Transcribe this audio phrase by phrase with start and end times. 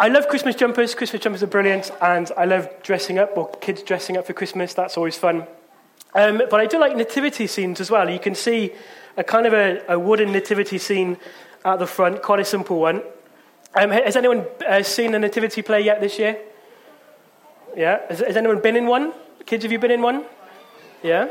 [0.00, 0.94] I love Christmas jumpers.
[0.94, 4.72] Christmas jumpers are brilliant, and I love dressing up, or kids dressing up for Christmas.
[4.72, 5.44] That's always fun.
[6.14, 8.08] Um, but I do like nativity scenes as well.
[8.08, 8.72] You can see
[9.16, 11.16] a kind of a, a wooden nativity scene
[11.64, 13.02] at the front, quite a simple one.
[13.74, 16.38] Um, has anyone uh, seen a nativity play yet this year?
[17.76, 18.00] Yeah?
[18.08, 19.12] Has, has anyone been in one?
[19.46, 20.24] Kids, have you been in one?
[21.02, 21.28] Yeah?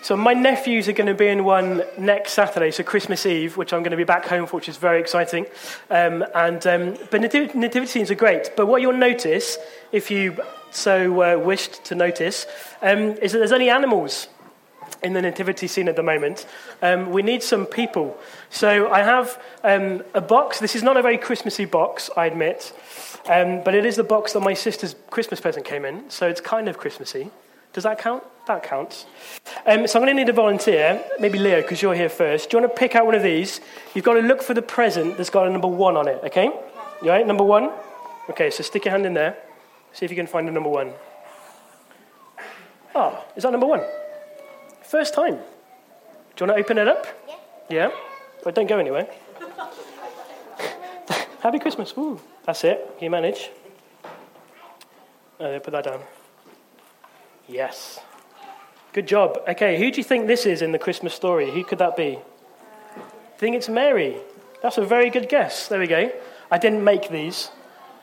[0.00, 3.72] So my nephews are going to be in one next Saturday, so Christmas Eve, which
[3.72, 5.46] I'm going to be back home for, which is very exciting.
[5.90, 8.52] Um, and um, but nativity, nativity scenes are great.
[8.56, 9.58] But what you'll notice,
[9.90, 10.38] if you
[10.70, 12.46] so uh, wished to notice,
[12.80, 14.28] um, is that there's only animals
[15.02, 16.46] in the nativity scene at the moment.
[16.80, 18.18] Um, we need some people.
[18.50, 20.60] So I have um, a box.
[20.60, 22.72] This is not a very Christmassy box, I admit,
[23.28, 26.08] um, but it is the box that my sister's Christmas present came in.
[26.08, 27.30] So it's kind of Christmassy.
[27.72, 28.24] Does that count?
[28.46, 29.06] That counts.
[29.66, 32.48] Um, so I'm going to need a volunteer, maybe Leo, because you're here first.
[32.48, 33.60] Do you want to pick out one of these?
[33.94, 36.46] You've got to look for the present that's got a number one on it, okay?
[36.46, 37.26] You all right?
[37.26, 37.70] Number one?
[38.30, 39.36] Okay, so stick your hand in there.
[39.92, 40.92] See if you can find a number one.
[42.94, 43.82] Oh, is that number one?
[44.82, 45.34] First time.
[45.34, 47.06] Do you want to open it up?
[47.28, 47.36] Yeah.
[47.68, 47.90] Yeah?
[48.42, 49.08] But don't go anywhere.
[51.40, 51.92] Happy Christmas.
[51.98, 52.94] Ooh, that's it.
[52.98, 53.50] Can You manage.
[55.38, 56.00] Uh, put that down.
[57.48, 57.98] Yes.
[58.92, 59.38] Good job.
[59.48, 61.50] Okay, who do you think this is in the Christmas story?
[61.50, 62.18] Who could that be?
[62.96, 64.18] I think it's Mary.
[64.62, 65.66] That's a very good guess.
[65.66, 66.12] There we go.
[66.50, 67.50] I didn't make these.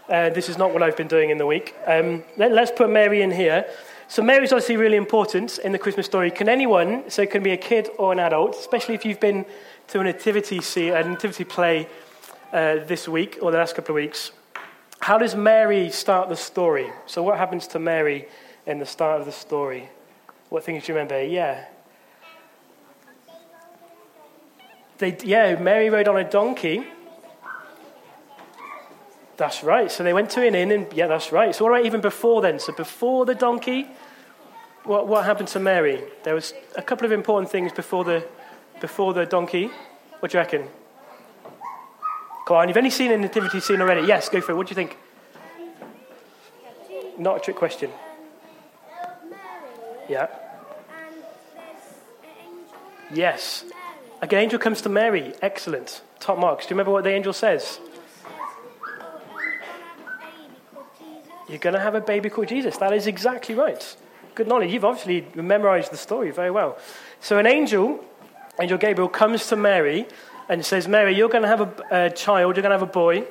[0.09, 1.75] Uh, this is not what I've been doing in the week.
[1.85, 3.67] Um, let, us put Mary in here.
[4.07, 6.31] So Mary's obviously really important in the Christmas story.
[6.31, 9.45] Can anyone, so it can be a kid or an adult, especially if you've been
[9.89, 11.87] to a nativity, see, a nativity play
[12.51, 14.31] uh, this week or the last couple of weeks,
[15.01, 16.91] how does Mary start the story?
[17.05, 18.27] So what happens to Mary
[18.65, 19.89] in the start of the story?
[20.49, 21.23] What things do you remember?
[21.23, 21.65] Yeah.
[24.97, 26.87] They, yeah, Mary rode on a donkey.
[29.37, 29.91] That's right.
[29.91, 31.53] So they went to an inn, and yeah, that's right.
[31.53, 32.59] So what about even before then?
[32.59, 33.87] So before the donkey,
[34.85, 36.01] what, what happened to Mary?
[36.23, 38.25] There was a couple of important things before the,
[38.79, 39.69] before the donkey.
[40.19, 40.67] What do you reckon?
[42.45, 42.69] Go on.
[42.69, 44.07] You've only seen a nativity scene already.
[44.07, 44.55] Yes, go for it.
[44.55, 44.97] What do you think?
[47.17, 47.89] Not a trick question.
[50.07, 50.27] Yeah.
[53.13, 53.65] Yes.
[54.21, 55.33] An angel comes to Mary.
[55.41, 56.01] Excellent.
[56.19, 56.65] Top marks.
[56.65, 57.79] Do you remember what the angel says?
[61.47, 62.77] You're going to have a baby called Jesus.
[62.77, 63.95] That is exactly right.
[64.33, 64.71] Good knowledge.
[64.71, 66.77] You've obviously memorized the story very well.
[67.21, 68.03] So, an angel,
[68.59, 70.07] Angel Gabriel, comes to Mary
[70.49, 72.85] and says, Mary, you're going to have a, a child, you're going to have a
[72.87, 73.25] boy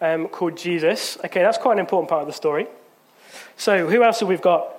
[0.00, 1.18] um, called Jesus.
[1.24, 2.68] Okay, that's quite an important part of the story.
[3.56, 4.75] So, who else have we got?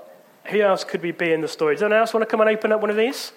[0.49, 1.75] Who else could we be in the story?
[1.75, 3.33] Does anyone else want to come and open up one of these?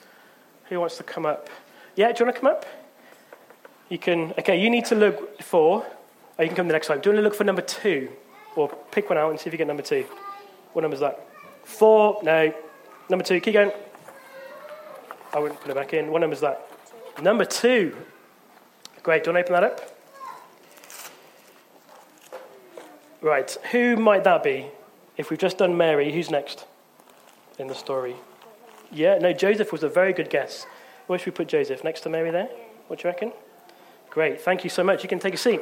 [0.69, 1.49] Who wants to come up?
[1.97, 2.67] Yeah, do you want to come up?
[3.89, 5.85] You can, okay, you need to look for,
[6.39, 7.01] oh, you can come the next time.
[7.01, 8.11] Do you want to look for number two?
[8.55, 10.05] Or pick one out and see if you get number two.
[10.73, 11.27] What number is that?
[11.65, 12.55] Four, no.
[13.09, 13.73] Number two, keep going.
[15.35, 16.13] I wouldn't put it back in.
[16.13, 16.69] What number is that?
[17.21, 17.97] Number two.
[19.03, 19.97] Great, do you want to open that up?
[23.21, 24.67] Right, who might that be?
[25.17, 26.67] If we've just done Mary, who's next
[27.61, 28.17] in the story?
[28.91, 30.67] Yeah, no, Joseph was a very good guess.
[31.07, 31.85] Where should we put Joseph?
[31.85, 32.49] Next to Mary there?
[32.89, 33.33] What do you reckon?
[34.11, 35.03] Great, thank you so much.
[35.03, 35.61] You can take a seat.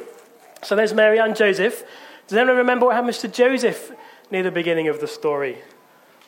[0.63, 1.83] So there's Mary and Joseph.
[2.27, 3.91] Does anyone remember what happens to Joseph
[4.31, 5.59] near the beginning of the story?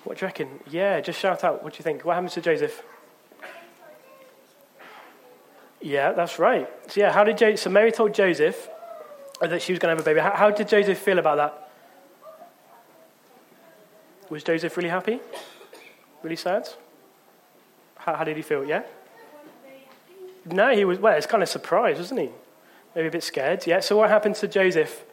[0.03, 0.59] What do you reckon?
[0.69, 1.63] Yeah, just shout out.
[1.63, 2.05] What do you think?
[2.05, 2.83] What happens to Joseph?
[5.81, 6.69] Yeah, that's right.
[6.91, 8.69] So yeah, how did jo- so Mary told Joseph
[9.49, 10.19] that she was going to have a baby.
[10.19, 11.69] How, how did Joseph feel about that?
[14.29, 15.19] Was Joseph really happy?
[16.23, 16.69] Really sad?
[17.97, 18.63] How, how did he feel?
[18.65, 18.83] Yeah.
[20.45, 20.99] No, he was.
[20.99, 22.29] Well, it's kind of surprised, wasn't he?
[22.95, 23.65] Maybe a bit scared.
[23.67, 23.79] Yeah.
[23.79, 25.03] So what happened to Joseph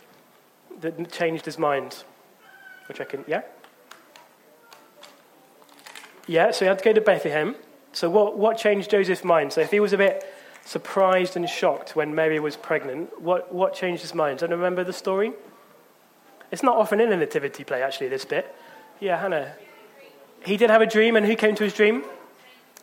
[0.81, 2.05] that changed his mind?
[2.89, 3.25] Which I can.
[3.27, 3.43] Yeah.
[6.27, 6.51] Yeah.
[6.51, 7.57] So he had to go to Bethlehem.
[7.93, 9.53] So what what changed Joseph's mind?
[9.53, 10.25] So if he was a bit
[10.65, 14.39] surprised and shocked when Mary was pregnant, what what changed his mind?
[14.39, 15.33] Do you remember the story?
[16.51, 18.09] It's not often in a nativity play, actually.
[18.09, 18.55] This bit.
[19.01, 19.55] Yeah, Hannah.
[20.45, 22.05] He did have a dream, and who came to his dream?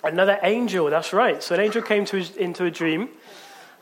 [0.04, 1.42] Another angel, that's right.
[1.42, 3.10] So an angel came to his, into a dream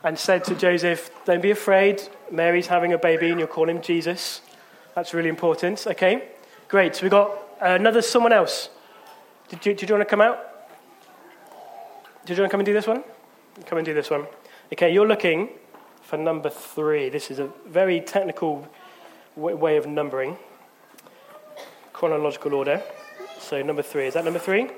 [0.02, 2.02] and said to Joseph, Don't be afraid.
[2.30, 4.40] Mary's having a baby, and you'll call him Jesus.
[4.94, 5.86] That's really important.
[5.86, 6.28] Okay,
[6.68, 6.96] great.
[6.96, 8.68] So we've got another someone else.
[9.48, 10.38] Did you, did you want to come out?
[12.24, 13.04] Did you want to come and do this one?
[13.66, 14.26] Come and do this one.
[14.72, 15.50] Okay, you're looking
[16.02, 17.08] for number three.
[17.08, 18.66] This is a very technical
[19.36, 20.38] way of numbering,
[21.92, 22.82] chronological order.
[23.38, 24.06] So number three.
[24.06, 24.68] Is that number three?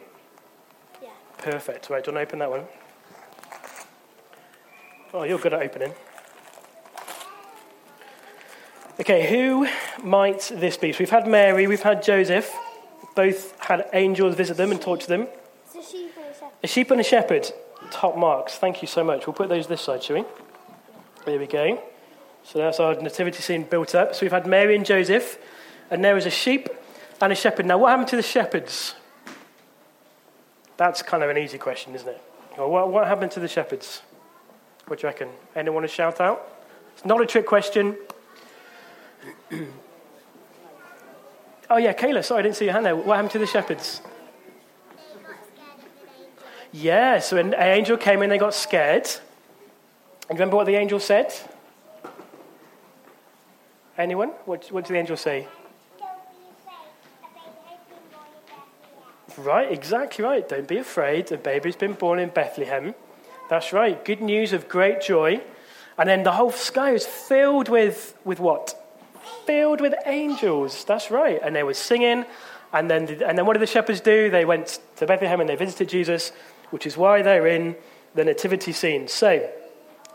[1.02, 1.10] Yeah.
[1.38, 1.88] Perfect.
[1.90, 2.64] Right, do you want to open that one?
[5.14, 5.94] Oh, you're good at opening.
[8.98, 9.68] Okay, who
[10.02, 10.92] might this be?
[10.92, 12.52] So we've had Mary, we've had Joseph.
[13.14, 15.26] Both had angels visit them and talk to them.
[15.74, 16.52] It's a sheep and a shepherd.
[16.62, 17.52] A sheep and a shepherd.
[17.90, 18.56] Top marks.
[18.56, 19.26] Thank you so much.
[19.26, 20.24] We'll put those this side, shall we?
[21.24, 21.82] There we go.
[22.42, 24.14] So that's our nativity scene built up.
[24.14, 25.38] So we've had Mary and Joseph,
[25.90, 26.68] and there is a sheep
[27.20, 27.66] and a shepherd.
[27.66, 28.94] Now, what happened to the shepherds?
[30.76, 32.20] That's kind of an easy question, isn't it?
[32.56, 34.02] What, what happened to the shepherds?
[34.86, 35.30] What do you reckon?
[35.54, 36.52] Anyone want to shout out?
[36.94, 37.96] It's not a trick question.
[41.70, 42.96] oh, yeah, Kayla, sorry, I didn't see your hand there.
[42.96, 44.00] What happened to the shepherds?
[46.72, 49.08] Yeah, so an angel came in, they got scared.
[50.28, 51.32] And remember what the angel said?
[53.96, 54.28] Anyone?
[54.44, 55.48] What, what did the angel say?
[59.36, 60.48] Right, exactly right.
[60.48, 61.30] Don't be afraid.
[61.30, 62.94] A baby's been born in Bethlehem.
[63.50, 64.02] That's right.
[64.02, 65.42] Good news of great joy.
[65.98, 68.74] And then the whole sky was filled with, with what?
[69.44, 70.84] Filled with angels.
[70.84, 71.38] That's right.
[71.42, 72.24] And they were singing.
[72.72, 74.30] And then, and then what did the shepherds do?
[74.30, 76.32] They went to Bethlehem and they visited Jesus,
[76.70, 77.76] which is why they're in
[78.14, 79.06] the nativity scene.
[79.06, 79.50] So,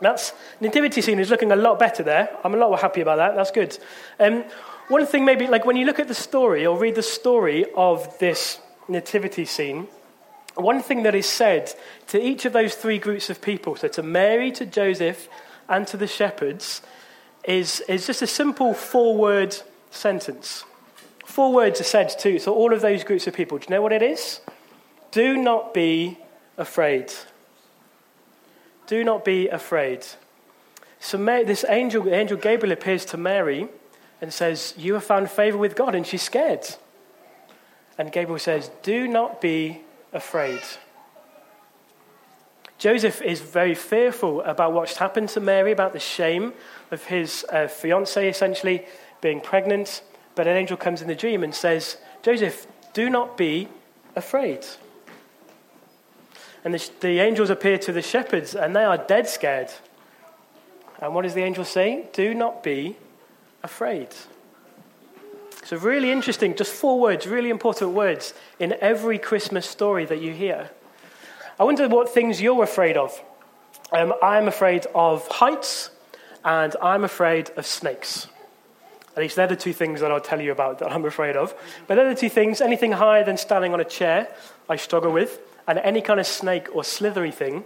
[0.00, 2.36] that's nativity scene is looking a lot better there.
[2.42, 3.36] I'm a lot more happy about that.
[3.36, 3.78] That's good.
[4.18, 4.44] Um,
[4.88, 8.18] one thing, maybe, like when you look at the story or read the story of
[8.18, 9.88] this nativity scene,
[10.54, 11.72] one thing that is said
[12.08, 15.28] to each of those three groups of people, so to Mary, to Joseph,
[15.68, 16.82] and to the shepherds,
[17.44, 19.56] is, is just a simple four word
[19.90, 20.64] sentence.
[21.24, 23.58] Four words are said to so all of those groups of people.
[23.58, 24.40] Do you know what it is?
[25.10, 26.18] Do not be
[26.58, 27.12] afraid.
[28.86, 30.04] Do not be afraid.
[31.00, 33.68] So Mary, this angel, angel Gabriel appears to Mary
[34.20, 36.66] and says, You have found favor with God, and she's scared.
[37.98, 40.60] And Gabriel says, Do not be afraid.
[42.78, 46.52] Joseph is very fearful about what's happened to Mary, about the shame
[46.90, 48.86] of his uh, fiancee essentially
[49.20, 50.02] being pregnant.
[50.34, 53.68] But an angel comes in the dream and says, Joseph, do not be
[54.16, 54.66] afraid.
[56.64, 59.70] And the, the angels appear to the shepherds, and they are dead scared.
[61.00, 62.06] And what does the angel say?
[62.12, 62.96] Do not be
[63.62, 64.08] afraid.
[65.64, 70.32] So, really interesting, just four words, really important words in every Christmas story that you
[70.32, 70.70] hear.
[71.58, 73.22] I wonder what things you're afraid of.
[73.92, 75.90] Um, I'm afraid of heights,
[76.44, 78.26] and I'm afraid of snakes.
[79.14, 81.54] At least they're the two things that I'll tell you about that I'm afraid of.
[81.86, 84.34] But they're the two things anything higher than standing on a chair,
[84.68, 85.38] I struggle with,
[85.68, 87.64] and any kind of snake or slithery thing,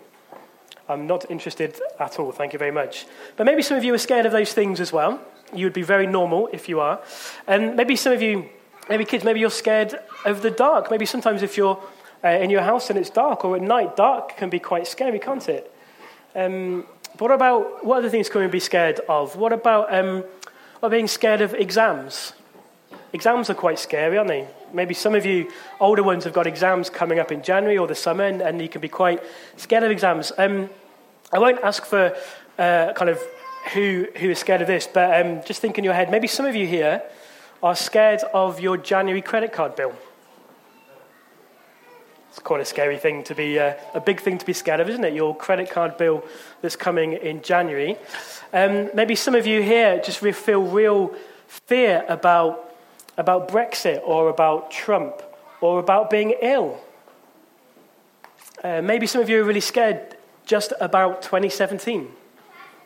[0.89, 2.33] I'm not interested at all.
[2.33, 3.07] Thank you very much.
[3.37, 5.21] But maybe some of you are scared of those things as well.
[5.55, 7.01] You would be very normal if you are.
[7.47, 8.49] And maybe some of you,
[8.89, 10.91] maybe kids, maybe you're scared of the dark.
[10.91, 11.81] Maybe sometimes if you're
[12.25, 15.19] uh, in your house and it's dark or at night, dark can be quite scary,
[15.19, 15.73] can't it?
[16.35, 16.87] Um,
[17.19, 19.37] what about, what other things can we be scared of?
[19.37, 20.25] What about, um,
[20.81, 22.33] what being scared of exams?
[23.13, 24.47] Exams are quite scary, aren't they?
[24.73, 25.51] Maybe some of you
[25.81, 28.69] older ones have got exams coming up in January or the summer, and, and you
[28.69, 29.23] can be quite
[29.57, 30.33] scared of exams.
[30.37, 30.69] Um,
[31.33, 32.15] I won't ask for
[32.59, 33.21] uh, kind of
[33.73, 36.47] who, who is scared of this, but um, just think in your head, maybe some
[36.47, 37.03] of you here
[37.63, 39.95] are scared of your January credit card bill.
[42.31, 44.89] It's quite a scary thing to be, uh, a big thing to be scared of,
[44.91, 45.15] isn't it?
[45.15, 46.23] Your credit card bill
[46.61, 47.97] that's coming in January.
[48.53, 51.15] Um, maybe some of you here just feel real
[51.47, 52.75] fear about,
[53.17, 55.23] about Brexit or about Trump
[55.61, 56.79] or about being ill.
[58.63, 62.09] Uh, maybe some of you are really scared just about 2017.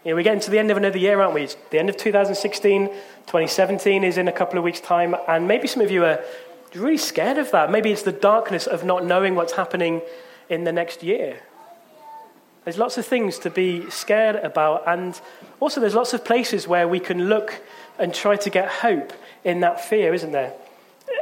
[0.04, 1.42] You know, we're getting to the end of another year, aren't we?
[1.42, 5.66] It's the end of 2016, 2017 is in a couple of weeks' time, and maybe
[5.66, 6.24] some of you are
[6.74, 7.70] really scared of that.
[7.70, 10.00] Maybe it's the darkness of not knowing what's happening
[10.48, 11.40] in the next year.
[12.64, 15.20] There's lots of things to be scared about, and
[15.60, 17.60] also there's lots of places where we can look
[17.98, 19.12] and try to get hope
[19.44, 20.54] in that fear, isn't there?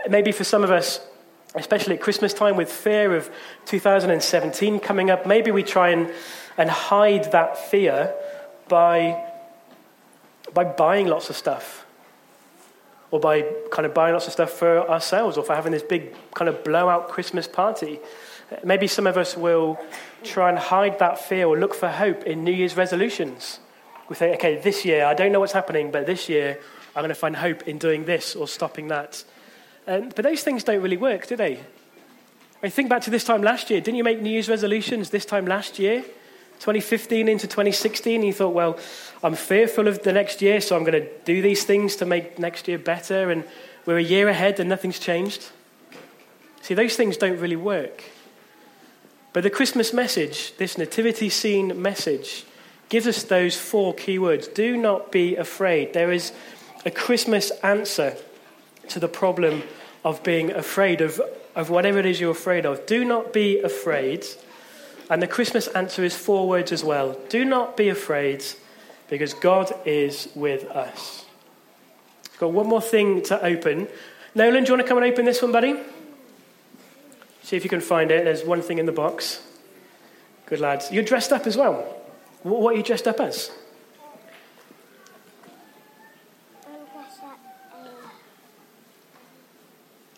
[0.08, 1.00] Maybe for some of us,
[1.56, 3.28] especially at Christmas time, with fear of
[3.66, 6.12] 2017 coming up, maybe we try and,
[6.56, 8.14] and hide that fear
[8.68, 9.24] by,
[10.52, 11.86] by buying lots of stuff
[13.10, 16.14] or by kind of buying lots of stuff for ourselves or for having this big
[16.34, 17.98] kind of blowout Christmas party.
[18.64, 19.78] Maybe some of us will
[20.24, 23.60] try and hide that fear or look for hope in New Year's resolutions.
[24.08, 26.58] We think, okay, this year, I don't know what's happening, but this year,
[26.96, 29.22] I'm going to find hope in doing this or stopping that.
[29.86, 31.52] Um, but those things don't really work, do they?
[31.56, 33.80] I mean, think back to this time last year.
[33.80, 36.04] Didn't you make New Year's resolutions this time last year?
[36.60, 38.78] 2015 into 2016, you thought, well,
[39.22, 42.38] I'm fearful of the next year, so I'm going to do these things to make
[42.38, 43.30] next year better.
[43.30, 43.44] And
[43.86, 45.50] we're a year ahead and nothing's changed.
[46.62, 48.04] See, those things don't really work.
[49.32, 52.44] But the Christmas message, this nativity scene message,
[52.88, 54.48] gives us those four key words.
[54.48, 55.92] Do not be afraid.
[55.92, 56.32] There is
[56.84, 58.16] a Christmas answer
[58.88, 59.62] to the problem
[60.04, 61.20] of being afraid of,
[61.54, 62.86] of whatever it is you're afraid of.
[62.86, 64.26] Do not be afraid.
[65.10, 67.18] And the Christmas answer is four words as well.
[67.28, 68.44] Do not be afraid
[69.08, 71.24] because God is with us.
[72.38, 73.88] Got one more thing to open.
[74.34, 75.76] Nolan, do you want to come and open this one, buddy?
[77.42, 78.24] See if you can find it.
[78.24, 79.42] There's one thing in the box.
[80.46, 80.92] Good lads.
[80.92, 81.76] You're dressed up as well.
[82.42, 83.50] What are you dressed up as?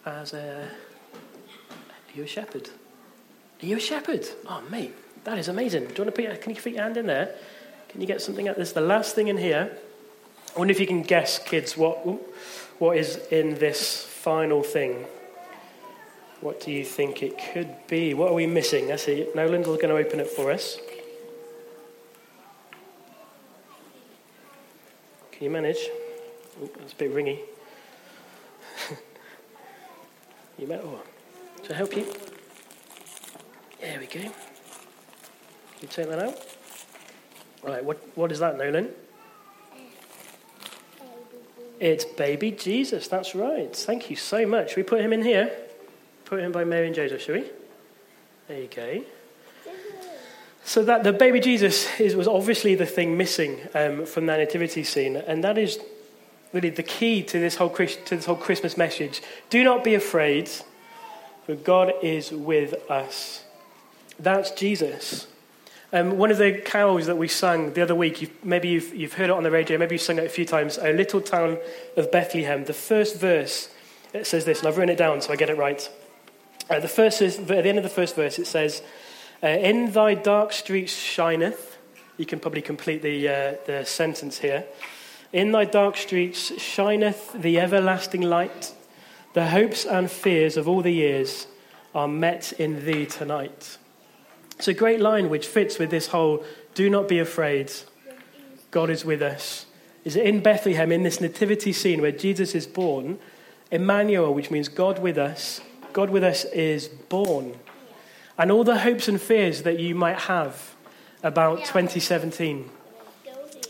[0.05, 0.69] As a.
[1.73, 2.71] Are you a shepherd?
[3.63, 4.27] Are you a shepherd?
[4.47, 5.87] Oh, mate, that is amazing.
[5.87, 7.35] Do you want to put can you put your hand in there?
[7.91, 8.57] Can you get something out?
[8.57, 9.77] This the last thing in here.
[10.55, 11.97] I wonder if you can guess, kids, what,
[12.81, 15.07] what is in this final thing.
[16.41, 18.15] What do you think it could be?
[18.15, 18.91] What are we missing?
[18.91, 19.29] I see.
[19.35, 20.79] Nolan's going to open it for us.
[25.33, 25.89] Can you manage?
[26.61, 27.41] Oh, it's a bit ringy.
[30.59, 30.81] you might.
[30.83, 31.01] Oh,
[31.65, 32.07] to help you.
[33.81, 34.21] There we go.
[34.21, 34.33] Can
[35.81, 36.47] you take that out?
[37.63, 37.85] Right.
[37.85, 38.91] What What is that, Nolan?
[41.79, 43.09] It's baby Jesus.
[43.09, 43.75] That's right.
[43.75, 44.77] Thank you so much.
[44.77, 45.51] We put him in here?
[46.27, 47.45] Put him by Mary and Joseph, shall we?
[48.49, 49.03] There you go.
[50.63, 54.85] So that the baby Jesus is, was obviously the thing missing um, from that nativity
[54.85, 55.79] scene, and that is
[56.53, 59.23] really the key to this whole to this whole Christmas message.
[59.49, 60.51] Do not be afraid,
[61.47, 63.45] for God is with us.
[64.21, 65.27] That's Jesus.
[65.93, 69.15] Um, one of the carols that we sang the other week, you've, maybe you've, you've
[69.15, 71.59] heard it on the radio, maybe you've sung it a few times, O Little Town
[71.97, 72.65] of Bethlehem.
[72.65, 73.71] The first verse,
[74.13, 75.91] it says this, and I've written it down so I get it right.
[76.69, 78.83] Uh, the first is, at the end of the first verse, it says,
[79.43, 81.79] uh, In thy dark streets shineth,
[82.19, 84.67] you can probably complete the, uh, the sentence here.
[85.33, 88.75] In thy dark streets shineth the everlasting light.
[89.33, 91.47] The hopes and fears of all the years
[91.95, 93.79] are met in thee tonight.
[94.61, 97.73] It's a great line which fits with this whole do not be afraid,
[98.71, 99.65] God is with us.
[100.05, 103.19] Is it in Bethlehem, in this nativity scene where Jesus is born,
[103.71, 105.63] Emmanuel, which means God with us,
[105.95, 107.55] God with us is born.
[108.37, 110.75] And all the hopes and fears that you might have
[111.23, 112.69] about 2017,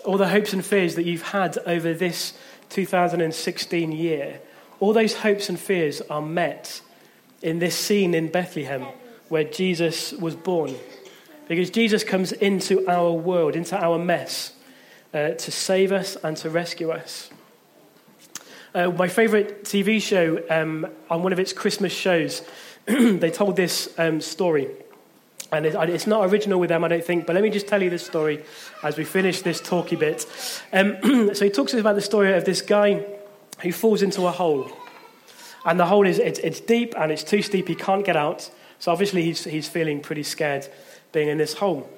[0.05, 2.33] all the hopes and fears that you've had over this
[2.71, 4.41] 2016 year,
[4.81, 6.81] all those hopes and fears are met
[7.43, 8.89] in this scene in Bethlehem
[9.31, 10.75] where Jesus was born.
[11.49, 14.53] Because Jesus comes into our world, into our mess,
[15.15, 17.31] uh, to save us and to rescue us.
[18.75, 22.43] Uh, my favourite TV show, um, on one of its Christmas shows,
[22.87, 24.69] they told this um, story.
[25.53, 27.83] And it, it's not original with them, I don't think, but let me just tell
[27.83, 28.45] you this story
[28.83, 30.27] as we finish this talky bit.
[30.73, 30.99] Um,
[31.35, 33.05] so he talks about the story of this guy
[33.61, 34.71] who falls into a hole.
[35.65, 38.51] And the hole is it's, it's deep and it's too steep, he can't get out.
[38.81, 40.67] So obviously he's, he's feeling pretty scared
[41.13, 41.89] being in this hole.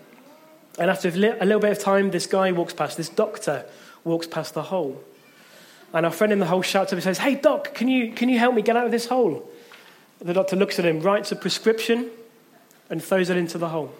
[0.78, 3.64] And after a little bit of time, this guy walks past, this doctor
[4.04, 5.02] walks past the hole.
[5.94, 8.28] And our friend in the hole shouts up and says, Hey, doc, can you, can
[8.28, 9.48] you help me get out of this hole?
[10.20, 12.10] The doctor looks at him, writes a prescription,
[12.90, 13.92] and throws it into the hole.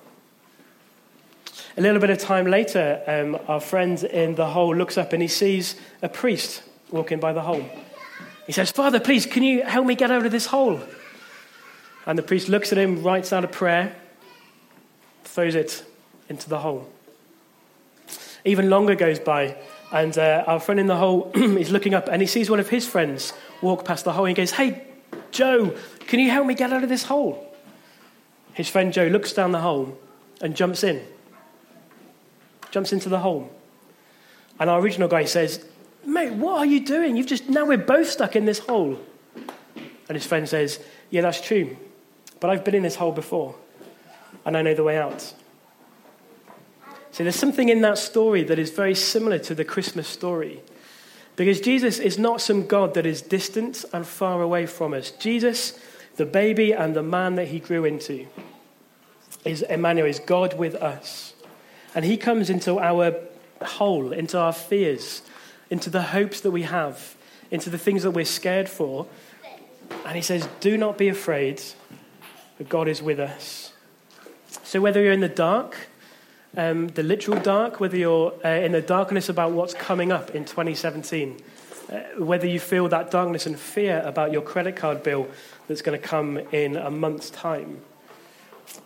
[1.77, 5.23] A little bit of time later, um, our friend in the hole looks up and
[5.23, 7.65] he sees a priest walking by the hole.
[8.47, 10.81] He says, Father, please, can you help me get out of this hole?
[12.07, 13.95] And the priest looks at him, writes out a prayer,
[15.25, 15.85] throws it
[16.29, 16.89] into the hole.
[18.45, 19.57] Even longer goes by,
[19.93, 22.71] and uh, our friend in the hole is looking up and he sees one of
[22.71, 24.25] his friends walk past the hole.
[24.25, 24.87] And he goes, Hey,
[25.31, 27.47] Joe, can you help me get out of this hole?
[28.55, 29.99] His friend Joe looks down the hole
[30.41, 31.03] and jumps in.
[32.71, 33.51] Jumps into the hole.
[34.59, 35.65] And our original guy says,
[36.05, 37.17] Mate, what are you doing?
[37.17, 38.99] You've just, now we're both stuck in this hole.
[40.09, 40.81] And his friend says,
[41.11, 41.77] Yeah, that's true.
[42.43, 43.55] But I've been in this hole before.
[44.45, 45.33] And I know the way out.
[47.13, 50.61] See, there's something in that story that is very similar to the Christmas story.
[51.37, 55.13] Because Jesus is not some God that is distant and far away from us.
[55.13, 55.79] Jesus,
[56.17, 58.27] the baby and the man that he grew into,
[59.45, 61.35] is Emmanuel, is God with us.
[61.95, 63.15] And he comes into our
[63.65, 65.23] hole, into our fears,
[65.71, 67.15] into the hopes that we have,
[67.53, 69.07] into the things that we're scared for.
[70.05, 71.63] And he says, Do not be afraid,
[72.69, 73.73] God is with us.
[74.63, 75.89] So whether you're in the dark,
[76.57, 80.45] um, the literal dark, whether you're uh, in the darkness about what's coming up in
[80.45, 81.41] 2017,
[81.91, 85.29] uh, whether you feel that darkness and fear about your credit card bill
[85.67, 87.81] that's going to come in a month's time.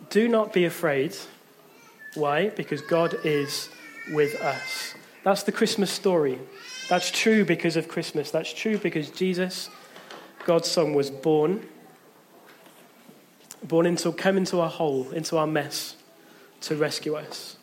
[0.09, 1.15] Do not be afraid.
[2.15, 2.49] Why?
[2.49, 3.69] Because God is
[4.11, 4.95] with us.
[5.23, 6.39] That's the Christmas story.
[6.89, 8.31] That's true because of Christmas.
[8.31, 9.69] That's true because Jesus,
[10.45, 11.67] God's Son, was born.
[13.63, 15.95] Born into, come into our hole, into our mess
[16.61, 17.56] to rescue us.